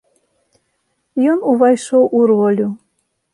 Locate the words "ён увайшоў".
1.33-2.03